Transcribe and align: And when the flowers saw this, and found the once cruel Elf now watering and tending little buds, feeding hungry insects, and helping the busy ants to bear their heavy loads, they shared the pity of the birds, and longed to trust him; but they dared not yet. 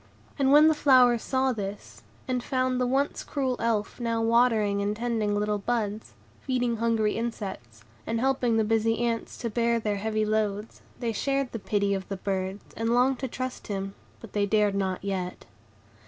And 0.39 0.51
when 0.51 0.67
the 0.67 0.73
flowers 0.73 1.21
saw 1.21 1.51
this, 1.53 2.01
and 2.27 2.43
found 2.43 2.81
the 2.81 2.87
once 2.87 3.23
cruel 3.23 3.55
Elf 3.59 3.99
now 3.99 4.19
watering 4.19 4.81
and 4.81 4.95
tending 4.95 5.35
little 5.37 5.59
buds, 5.59 6.13
feeding 6.41 6.77
hungry 6.77 7.15
insects, 7.15 7.83
and 8.07 8.19
helping 8.19 8.57
the 8.57 8.63
busy 8.63 8.97
ants 9.05 9.37
to 9.37 9.49
bear 9.51 9.79
their 9.79 9.97
heavy 9.97 10.25
loads, 10.25 10.81
they 10.99 11.13
shared 11.13 11.51
the 11.51 11.59
pity 11.59 11.93
of 11.93 12.09
the 12.09 12.17
birds, 12.17 12.65
and 12.75 12.89
longed 12.95 13.19
to 13.19 13.27
trust 13.27 13.67
him; 13.67 13.93
but 14.21 14.33
they 14.33 14.47
dared 14.47 14.73
not 14.73 15.03
yet. 15.03 15.45